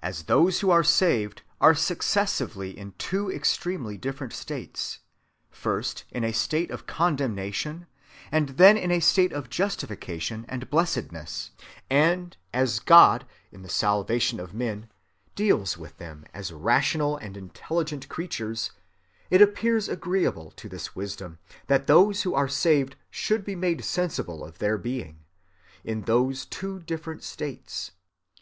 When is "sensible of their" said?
23.84-24.78